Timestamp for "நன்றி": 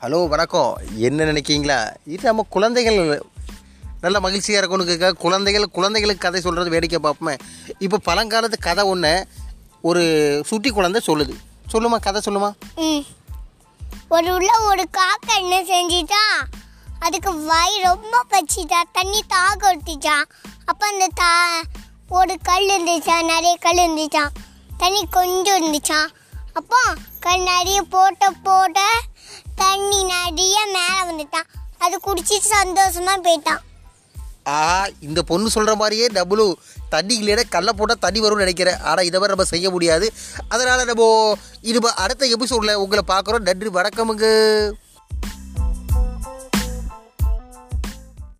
43.48-43.68